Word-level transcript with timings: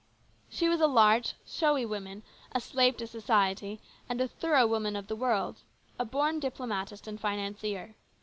She 0.49 0.67
was 0.67 0.81
a 0.81 0.87
large, 0.87 1.35
showy 1.45 1.85
woman, 1.85 2.23
a 2.53 2.59
slave 2.59 2.97
to 2.97 3.05
society, 3.05 3.79
and 4.09 4.19
a 4.19 4.27
thorough 4.27 4.65
woman 4.65 4.95
of 4.95 5.05
the 5.05 5.15
world; 5.15 5.59
a 5.99 6.05
born 6.05 6.39
diplomatist 6.39 7.05
and 7.07 7.21
financier. 7.21 7.93